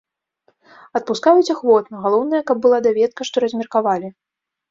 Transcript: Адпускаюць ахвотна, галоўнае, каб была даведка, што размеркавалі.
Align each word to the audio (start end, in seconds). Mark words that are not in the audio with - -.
Адпускаюць 0.99 1.53
ахвотна, 1.55 1.95
галоўнае, 2.07 2.41
каб 2.49 2.57
была 2.65 2.79
даведка, 2.87 3.21
што 3.31 3.35
размеркавалі. 3.47 4.09